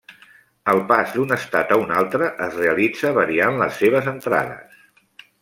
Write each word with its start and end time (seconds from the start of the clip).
El 0.71 0.79
pas 0.91 1.11
d'un 1.17 1.35
estat 1.35 1.73
a 1.75 1.77
un 1.81 1.93
altre 1.99 2.31
es 2.47 2.57
realitza 2.63 3.13
variant 3.19 3.61
les 3.61 3.79
seves 3.83 4.11
entrades. 4.15 4.83